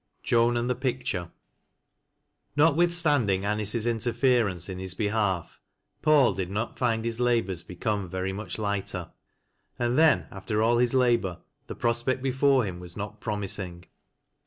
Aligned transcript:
JOAIT 0.23 0.53
AJJTO 0.55 0.67
THE 0.67 0.73
PICTUEE. 0.75 1.27
NoTWjTHSTANDraG 2.57 3.43
Anice's 3.43 3.85
interference 3.85 4.67
in 4.67 4.79
his 4.79 4.95
oehalf, 4.95 5.59
Paul 6.01 6.33
did 6.33 6.49
not 6.49 6.79
find 6.79 7.05
his 7.05 7.19
labors 7.19 7.61
become 7.61 8.09
very 8.09 8.33
much 8.33 8.57
lighter. 8.57 9.11
And 9.77 9.99
the» 9.99 10.25
after 10.31 10.63
all 10.63 10.79
his 10.79 10.95
labor, 10.95 11.41
the 11.67 11.75
prospect 11.75 12.23
before 12.23 12.65
him 12.65 12.79
was 12.79 12.97
not 12.97 13.21
promising. 13.21 13.85